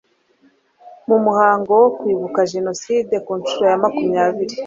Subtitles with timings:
[1.07, 4.55] mu muhango wo kwibuka jenoside ku nshuro ya makumyabiri